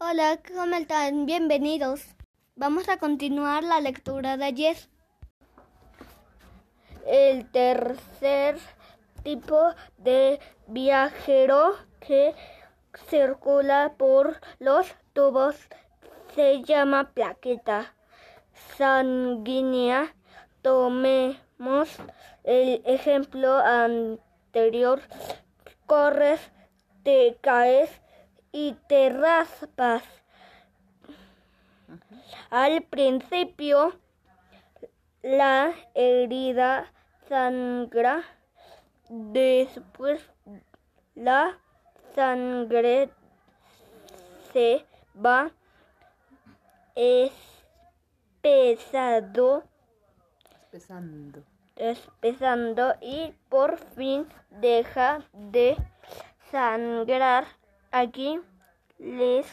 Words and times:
Hola, 0.00 0.38
¿cómo 0.46 0.76
están? 0.76 1.26
Bienvenidos. 1.26 2.06
Vamos 2.54 2.88
a 2.88 2.98
continuar 2.98 3.64
la 3.64 3.80
lectura 3.80 4.36
de 4.36 4.44
ayer. 4.44 4.76
El 7.04 7.50
tercer 7.50 8.58
tipo 9.24 9.58
de 9.96 10.38
viajero 10.68 11.74
que 11.98 12.32
circula 13.08 13.94
por 13.98 14.40
los 14.60 14.86
tubos 15.14 15.56
se 16.32 16.62
llama 16.62 17.10
plaqueta 17.12 17.96
sanguínea. 18.76 20.14
Tomemos 20.62 21.88
el 22.44 22.82
ejemplo 22.84 23.52
anterior. 23.58 25.00
Corres, 25.86 26.40
te 27.02 27.36
caes 27.40 27.90
y 28.52 28.74
te 28.88 29.10
raspas. 29.10 30.02
Al 32.50 32.82
principio 32.82 33.94
la 35.22 35.72
herida 35.94 36.92
sangra, 37.28 38.22
después 39.08 40.22
la 41.14 41.58
sangre 42.14 43.10
se 44.52 44.84
va 45.14 45.50
espesado, 48.42 49.64
Pesando. 50.70 51.42
espesando 51.76 52.94
y 53.00 53.32
por 53.48 53.78
fin 53.78 54.26
deja 54.50 55.22
de 55.32 55.76
sangrar. 56.50 57.46
Aquí 57.90 58.38
les 58.98 59.46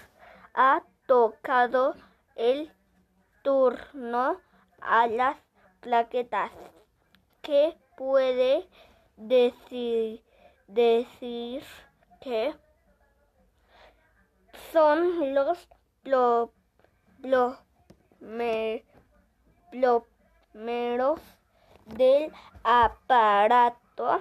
ha 0.53 0.83
tocado 1.07 1.95
el 2.35 2.69
turno 3.43 4.41
a 4.81 5.07
las 5.07 5.37
plaquetas. 5.79 6.51
¿Qué 7.41 7.77
puede 7.95 8.67
decir, 9.15 10.21
decir 10.67 11.63
que 12.19 12.53
son 14.73 15.33
los 15.33 15.69
plo, 16.03 16.51
plo- 17.21 17.57
me- 18.19 18.83
plomeros 19.71 21.21
del 21.85 22.33
aparato 22.63 24.19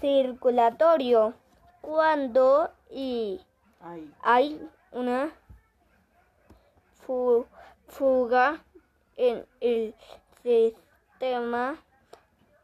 circulatorio 0.00 1.34
cuando 1.86 2.70
y 2.90 3.40
Ay, 3.80 4.12
hay 4.22 4.70
una 4.92 5.32
fu- 7.00 7.46
fuga 7.88 8.62
en 9.16 9.44
el 9.60 9.94
sistema 10.42 11.76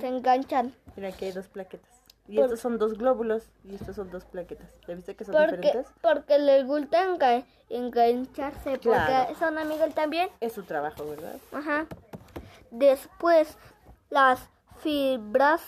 Se 0.00 0.08
enganchan. 0.08 0.74
Mira, 0.96 1.08
aquí 1.10 1.26
hay 1.26 1.32
dos 1.32 1.46
plaquetas. 1.48 1.88
Y 2.26 2.34
Por- 2.36 2.44
estos 2.46 2.60
son 2.60 2.76
dos 2.78 2.98
glóbulos 2.98 3.44
y 3.64 3.74
estos 3.76 3.94
son 3.96 4.10
dos 4.10 4.24
plaquetas. 4.24 4.68
¿Ya 4.86 4.94
viste 4.94 5.14
que 5.16 5.24
son 5.24 5.32
Porque, 5.34 5.56
diferentes? 5.56 5.92
porque 6.02 6.38
les 6.38 6.66
gusta 6.66 7.06
enga- 7.06 7.44
engancharse. 7.70 8.70
Porque 8.72 8.88
Claro. 8.90 9.34
son 9.36 9.56
amigos 9.56 9.94
también. 9.94 10.28
Es 10.40 10.52
su 10.52 10.62
trabajo, 10.64 11.06
¿verdad? 11.08 11.36
Ajá. 11.52 11.86
Después, 12.70 13.56
las 14.10 14.40
fibras 14.80 15.62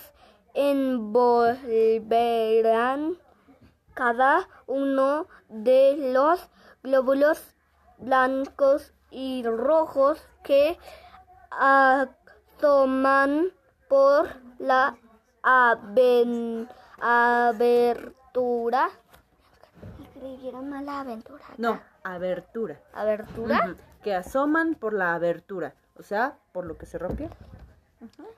envolverán 1.70 3.16
cada 3.94 4.48
uno 4.66 5.26
de 5.48 5.96
los 6.12 6.48
glóbulos 6.82 7.42
blancos 7.98 8.92
y 9.10 9.42
rojos 9.44 10.22
que 10.42 10.78
asoman 12.58 13.48
por 13.88 14.28
la 14.58 14.96
aven- 15.42 16.68
abertura. 17.00 18.90
Escribieron 20.02 20.68
mal 20.70 20.86
la 20.86 21.00
aventura. 21.00 21.44
No, 21.58 21.80
abertura. 22.04 22.78
¿Abertura? 22.94 23.74
Que 24.02 24.14
asoman 24.14 24.74
por 24.74 24.92
la 24.94 25.14
abertura. 25.14 25.74
O 25.98 26.02
sea, 26.02 26.36
por 26.52 26.64
lo 26.66 26.78
que 26.78 26.86
se 26.86 26.98
rompió. 26.98 27.28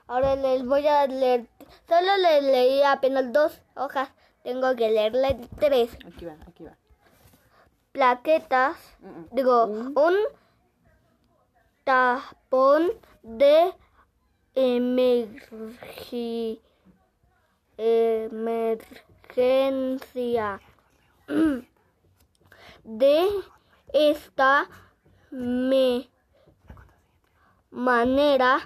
Ahora 0.07 0.35
les 0.35 0.65
voy 0.65 0.85
a 0.87 1.07
leer. 1.07 1.47
Solo 1.87 2.17
les 2.17 2.43
leí 2.43 2.83
apenas 2.83 3.31
dos 3.31 3.61
hojas. 3.75 4.09
Tengo 4.43 4.75
que 4.75 4.91
leerle 4.91 5.39
tres. 5.59 5.97
Aquí 6.05 6.25
va, 6.25 6.35
aquí 6.47 6.63
va. 6.63 6.77
Plaquetas. 7.91 8.77
Digo, 9.31 9.65
Un- 9.65 9.97
un 9.97 10.15
tapón 11.83 12.91
de 13.23 13.73
emergi- 14.55 16.61
emergencia. 19.33 20.61
De 22.83 23.27
esta 23.93 24.67
me- 25.31 26.09
manera 27.71 28.59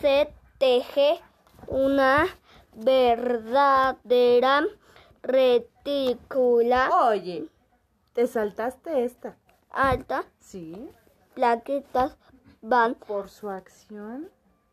se 0.00 0.34
teje 0.58 1.20
una 1.68 2.26
verdadera 2.72 4.64
retícula 5.22 6.90
Oye, 7.08 7.48
te 8.12 8.26
saltaste 8.26 9.04
esta. 9.04 9.36
alta. 9.70 10.24
Sí. 10.40 10.90
Plaquetas 11.34 12.16
van 12.62 12.94
Por 12.94 13.28
su 13.28 13.48
acción. 13.48 14.30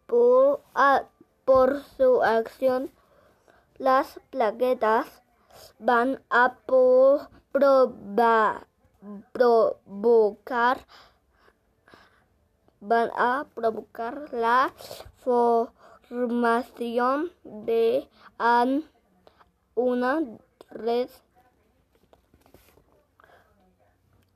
por, 0.08 0.62
a- 0.74 1.04
por 1.46 1.84
su 1.84 2.24
acción. 2.24 2.92
Las 3.78 4.20
plaquetas 4.30 5.22
van 5.80 6.22
a 6.30 6.56
proba- 6.66 8.66
provocar 9.32 10.86
van 12.80 13.09
a 13.16 13.46
provocar 13.56 14.32
la 14.34 14.72
formación 16.09 17.32
de 17.44 18.08
an- 18.38 18.86
una 19.76 20.22
red 20.70 21.10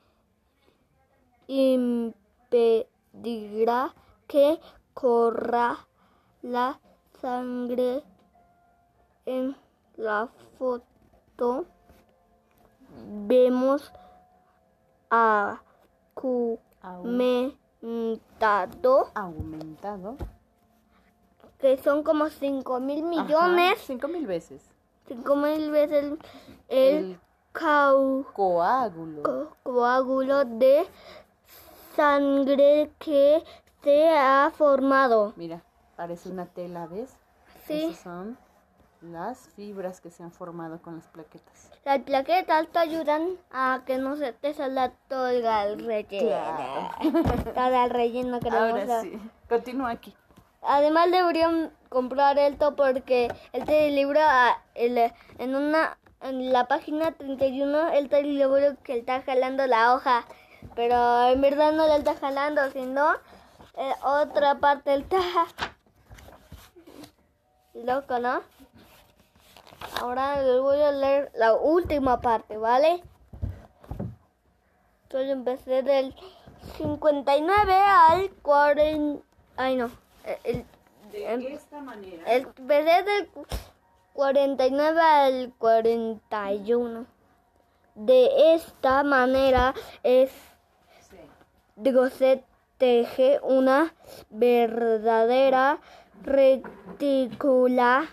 impedirá 1.49 2.15
que 4.29 4.61
corra 4.95 5.89
la 6.43 6.79
sangre 7.21 8.03
en 9.27 9.57
la 9.97 10.29
foto 10.59 11.67
vemos 13.27 13.93
Au- 15.11 15.59
aumentado, 16.83 18.19
aumentado. 19.15 20.17
que 21.59 21.77
son 21.79 22.03
como 22.03 22.29
5 22.29 22.79
mil 22.81 23.03
millones, 23.03 23.73
Ajá, 23.73 23.83
cinco 23.87 24.09
mil 24.09 24.27
veces. 24.27 24.63
5 25.09 25.35
mil 25.37 25.71
veces 25.71 26.05
el, 26.05 26.19
el 26.69 26.95
El 27.05 27.21
cau- 27.53 28.25
coágulo. 28.33 29.23
co- 29.23 29.57
coágulo 29.65 30.45
de 30.45 30.87
sangre 31.97 32.91
que 32.99 33.43
se 33.83 34.09
ha 34.09 34.51
formado. 34.55 35.33
Mira, 35.37 35.63
parece 35.99 36.29
una 36.29 36.47
tela, 36.47 36.87
¿ves? 36.87 37.11
Sí. 37.67 37.87
Esas 37.87 38.03
son 38.05 38.39
las 39.01 39.49
fibras 39.57 40.01
que 40.01 40.11
se 40.11 40.23
han 40.23 40.31
formado 40.31 40.81
con 40.81 40.95
las 40.95 41.07
plaquetas. 41.09 41.71
Las 41.85 41.99
plaquetas 41.99 42.69
te 42.69 42.79
ayudan 42.79 43.37
a 43.51 43.83
que 43.85 43.99
no 43.99 44.17
se 44.17 44.33
te 44.33 44.55
salga 44.55 44.93
todo 45.09 45.27
el 45.29 45.43
relleno. 45.85 46.29
Claro. 46.29 47.53
Todo 47.53 47.85
el 47.85 47.91
relleno 47.91 48.39
que 48.39 48.49
Ahora 48.49 49.01
sí. 49.03 49.19
Continúa 49.49 49.91
aquí. 49.91 50.15
Además 50.63 51.11
deberían 51.11 51.73
comprar 51.89 52.39
esto 52.39 52.77
porque 52.77 53.29
este 53.53 53.91
libro 53.91 54.21
ah, 54.23 54.57
el- 54.75 55.13
en 55.39 55.57
una 55.57 55.99
en 56.21 56.53
la 56.53 56.67
página 56.69 57.13
31 57.13 57.89
el 57.91 58.09
libro 58.37 58.77
que 58.85 58.99
está 58.99 59.23
jalando 59.23 59.67
la 59.67 59.95
hoja, 59.95 60.25
pero 60.77 61.29
en 61.29 61.41
verdad 61.41 61.73
no 61.73 61.87
la 61.87 61.97
está 61.97 62.15
jalando, 62.17 62.71
sino 62.71 63.15
eh, 63.77 63.93
otra 64.03 64.57
parte 64.59 64.95
está 64.95 65.19
loco, 67.85 68.19
¿no? 68.19 68.41
Ahora 70.01 70.43
les 70.43 70.61
voy 70.61 70.81
a 70.81 70.93
leer 70.93 71.31
la 71.35 71.55
última 71.55 72.21
parte, 72.21 72.57
¿vale? 72.57 73.03
Solo 75.11 75.25
empecé 75.33 75.83
del 75.83 76.15
59 76.77 77.75
al 77.75 78.31
40. 78.43 79.23
Ay, 79.57 79.77
no. 79.77 79.91
El, 80.45 80.65
el- 81.13 81.47
esta 81.47 81.81
manera. 81.81 82.23
el- 82.33 82.43
empecé 82.57 83.03
del 83.05 83.31
49 84.13 85.01
al 85.01 85.53
41. 85.59 87.07
De 87.95 88.55
esta 88.55 89.03
manera 89.03 89.75
es, 90.03 90.31
digo, 91.77 92.09
se 92.11 92.45
teje 92.77 93.41
una 93.43 93.93
verdadera 94.31 95.79
retícula 96.23 98.09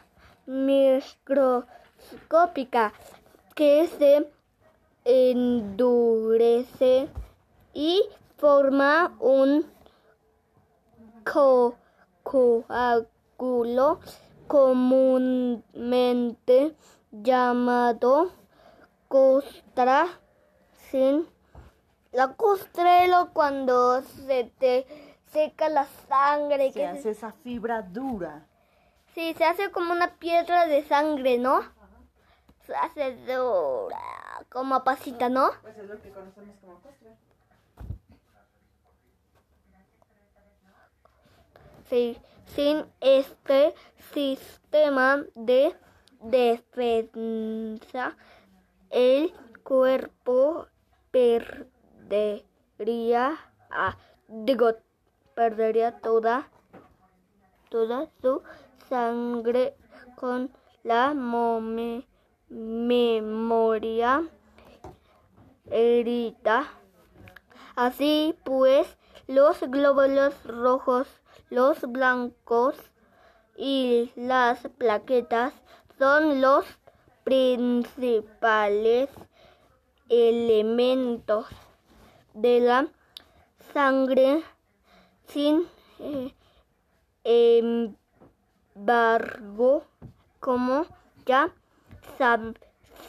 microscópica 0.46 2.94
que 3.56 3.88
se 3.88 4.30
endurece 5.06 7.08
y 7.74 8.04
forma 8.38 9.16
un 9.20 9.66
co- 11.24 11.76
comúnmente 14.48 16.76
llamado 17.12 18.32
costra 19.08 20.08
sin 20.90 21.28
la 22.12 22.36
costra 22.36 23.04
es 23.04 23.10
lo 23.10 23.32
cuando 23.34 24.02
se 24.02 24.52
te 24.58 24.86
seca 25.36 25.68
la 25.68 25.86
sangre 26.08 26.72
Se 26.72 26.80
que 26.80 26.88
hace 26.88 27.10
esa 27.10 27.32
fibra 27.34 27.82
dura. 27.82 28.48
sí 29.14 29.34
se 29.38 29.44
hace 29.44 29.70
como 29.70 29.92
una 29.92 30.16
piedra 30.16 30.66
de 30.66 30.82
sangre 30.86 31.38
no 31.38 31.62
se 32.66 32.74
hace 32.74 33.18
dura 33.26 34.00
como 34.50 34.82
pasita 34.86 35.28
no 35.28 35.50
Pues 35.62 35.78
es 35.78 35.90
lo 35.90 36.02
que 36.02 36.10
conocemos 36.12 36.56
como 36.62 36.80
costra. 36.80 37.12
Sí, 41.90 42.18
sin 42.56 42.86
este 43.00 43.76
sistema 44.14 45.24
de 45.36 45.76
defensa, 46.20 48.16
el 48.90 49.32
cuerpo 49.64 50.68
perdería, 51.12 52.18
ah, 53.70 53.96
digo, 54.28 54.74
perdería 55.36 56.00
toda, 56.00 56.50
toda 57.70 58.08
su 58.22 58.42
sangre 58.90 59.76
con 60.16 60.50
la 60.84 61.14
memoria 62.50 64.24
herida. 65.70 66.68
Así 67.76 68.38
pues, 68.44 68.98
los 69.28 69.60
glóbulos 69.62 70.34
rojos, 70.46 71.08
los 71.50 71.82
blancos 71.82 72.76
y 73.58 74.12
las 74.16 74.60
plaquetas 74.78 75.54
son 75.98 76.42
los 76.42 76.66
principales 77.24 79.10
elementos 80.10 81.48
de 82.34 82.60
la 82.60 82.88
sangre. 83.74 84.44
Sin 85.28 85.68
eh, 86.00 86.34
embargo, 88.76 89.84
como 90.40 90.86
ya 91.26 91.54
sab- 92.18 92.58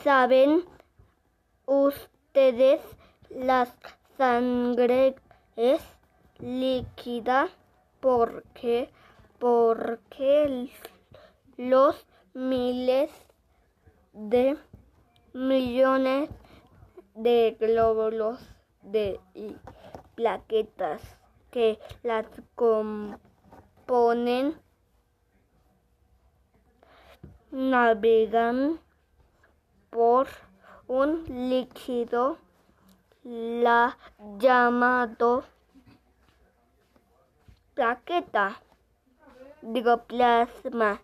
saben 0.02 0.64
ustedes, 1.66 2.80
la 3.30 3.66
sangre 4.16 5.16
es 5.56 5.82
líquida 6.38 7.48
porque 8.00 8.90
porque 9.38 10.70
los 11.58 12.06
miles 12.32 13.10
de 14.14 14.56
millones 15.34 16.30
de 17.14 17.56
glóbulos 17.60 18.38
de 18.82 19.20
plaquetas 20.14 21.02
que 21.50 21.78
las 22.02 22.26
componen 22.54 23.16
navegan 27.50 28.80
por 29.90 30.28
un 30.88 31.24
líquido 31.28 32.38
la 33.24 33.96
llamado 34.38 35.44
plaqueta, 37.74 38.60
digo 39.62 40.04
plasma, 40.04 41.00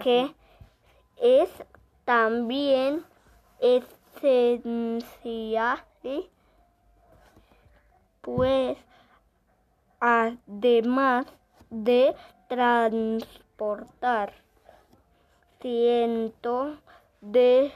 que 0.00 0.34
es 1.16 1.50
también 2.04 3.04
esencial, 3.60 5.04
pues 8.20 8.78
además 10.00 11.26
de 11.70 12.14
transportar 12.48 14.32
cientos 15.60 16.78
de 17.20 17.72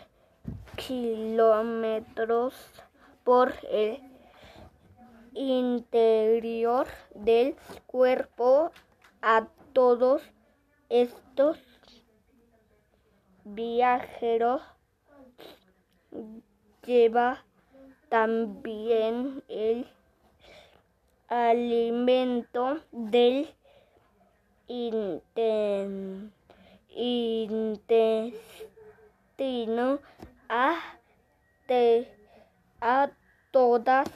kilómetros 0.76 2.54
por 3.24 3.54
el 3.70 4.00
interior 5.34 6.86
del 7.14 7.56
cuerpo 7.86 8.72
a 9.22 9.46
todos 9.72 10.22
estos 10.88 11.58
viajeros 13.44 14.62
lleva 16.84 17.44
también 18.08 19.42
el 19.48 19.86
alimento 21.30 22.80
del 22.90 23.48
intestino 26.88 28.30
a, 30.48 30.76
a 32.80 33.10
todas 33.52 34.08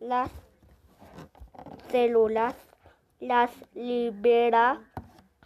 las 0.00 0.30
células, 1.90 2.56
las 3.20 3.50
libera 3.74 4.80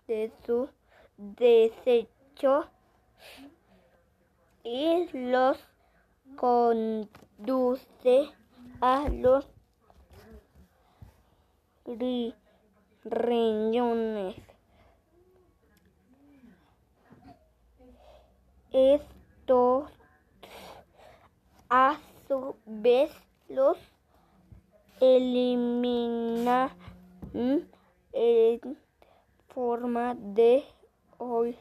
de 0.06 0.30
su 0.46 0.68
desecho 1.16 2.66
y 4.62 5.08
los 5.12 5.58
conduce 6.36 8.30
a 8.80 9.08
los 9.08 9.55
ri- 11.86 12.34
riñones. 13.04 14.36
Esto 18.72 19.88
su 22.28 22.56
vez 22.66 23.10
los 23.48 23.78
eliminan 25.00 26.70
en 28.12 28.78
forma 29.48 30.14
de 30.14 30.62
orina. 31.18 31.56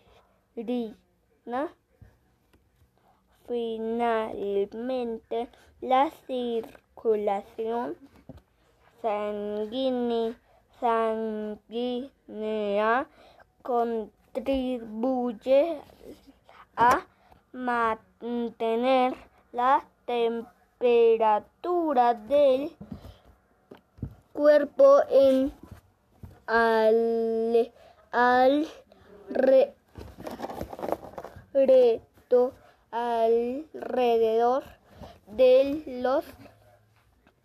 Finalmente, 3.48 5.48
la 5.82 6.12
circulación 6.28 7.96
sanguínea, 9.06 10.34
sanguínea 10.80 12.10
contribuye 13.62 15.80
a 16.76 17.06
mantener 17.54 19.14
la 19.52 19.86
temperatura 20.08 22.16
del 22.16 22.76
cuerpo 24.34 25.02
en 25.12 25.54
al, 26.48 27.72
al 28.12 28.68
re, 29.30 29.76
reto 31.54 32.54
alrededor 32.90 34.64
de 35.28 35.84
los 36.02 36.26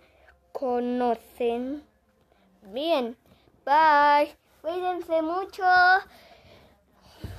conocen 0.51 1.81
bien. 2.61 3.17
Bye. 3.65 4.35
Cuídense 4.61 5.21
mucho. 5.21 5.63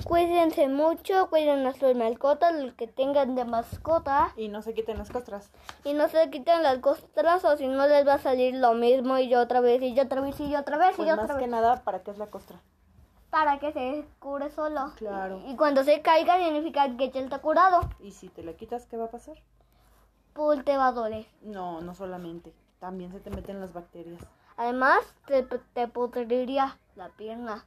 Cuídense 0.03 0.67
mucho, 0.67 1.29
cuiden 1.31 1.65
a 1.65 1.73
sus 1.73 1.95
mascotas, 1.95 2.53
los 2.53 2.73
que 2.75 2.85
tengan 2.87 3.33
de 3.33 3.43
mascota. 3.43 4.31
Y 4.35 4.49
no 4.49 4.61
se 4.61 4.75
quiten 4.75 4.99
las 4.99 5.09
costras. 5.09 5.51
Y 5.83 5.93
no 5.93 6.07
se 6.09 6.29
quiten 6.29 6.61
las 6.61 6.77
costras 6.77 7.43
o 7.43 7.57
si 7.57 7.67
no 7.67 7.87
les 7.87 8.07
va 8.07 8.13
a 8.15 8.19
salir 8.19 8.53
lo 8.55 8.73
mismo 8.75 9.17
y 9.17 9.29
yo 9.29 9.41
otra 9.41 9.61
vez 9.61 9.81
y 9.81 9.95
yo 9.95 10.03
otra 10.03 10.21
vez 10.21 10.39
y 10.39 10.49
yo 10.51 10.59
otra 10.59 10.77
vez 10.77 10.95
Pues 10.95 11.07
y 11.07 11.09
yo 11.09 11.15
más 11.15 11.25
otra 11.25 11.37
que 11.37 11.45
vez. 11.45 11.49
nada, 11.49 11.83
¿para 11.83 12.03
qué 12.03 12.11
es 12.11 12.19
la 12.19 12.27
costra? 12.27 12.59
Para 13.31 13.57
que 13.57 13.71
se 13.73 14.05
cure 14.19 14.51
solo. 14.51 14.91
Claro. 14.95 15.41
Y 15.47 15.55
cuando 15.55 15.83
se 15.83 16.01
caiga 16.03 16.37
significa 16.37 16.95
que 16.97 17.09
ya 17.09 17.21
está 17.21 17.39
curado. 17.39 17.81
Y 17.99 18.11
si 18.11 18.29
te 18.29 18.43
la 18.43 18.53
quitas, 18.53 18.85
¿qué 18.85 18.97
va 18.97 19.05
a 19.05 19.11
pasar? 19.11 19.37
Pues 20.33 20.63
te 20.63 20.77
va 20.77 20.89
a 20.89 20.91
doler. 20.91 21.25
No, 21.41 21.81
no 21.81 21.95
solamente. 21.95 22.53
También 22.79 23.11
se 23.11 23.19
te 23.19 23.31
meten 23.31 23.59
las 23.59 23.73
bacterias. 23.73 24.21
Además, 24.57 24.99
te, 25.27 25.43
te 25.43 25.87
podriría 25.87 26.77
la 26.95 27.09
pierna. 27.09 27.65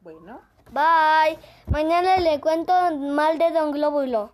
Bueno. 0.00 0.40
Bye. 0.70 1.38
Mañana 1.66 2.16
le 2.18 2.40
cuento 2.40 2.72
mal 2.96 3.38
de 3.38 3.50
Don 3.50 3.72
Glóbulo. 3.72 4.32